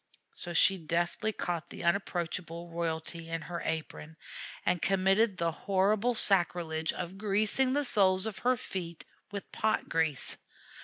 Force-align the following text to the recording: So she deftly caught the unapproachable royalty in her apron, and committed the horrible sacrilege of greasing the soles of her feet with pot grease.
So 0.33 0.51
she 0.53 0.79
deftly 0.79 1.31
caught 1.31 1.69
the 1.69 1.83
unapproachable 1.83 2.69
royalty 2.71 3.29
in 3.29 3.41
her 3.43 3.61
apron, 3.63 4.17
and 4.65 4.81
committed 4.81 5.37
the 5.37 5.51
horrible 5.51 6.15
sacrilege 6.15 6.91
of 6.91 7.19
greasing 7.19 7.73
the 7.73 7.85
soles 7.85 8.25
of 8.25 8.39
her 8.39 8.57
feet 8.57 9.05
with 9.31 9.51
pot 9.51 9.87
grease. 9.89 10.37